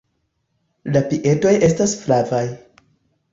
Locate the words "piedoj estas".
1.11-1.95